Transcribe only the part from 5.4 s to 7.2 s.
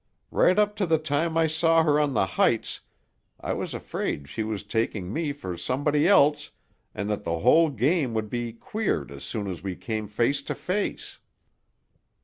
somebody else and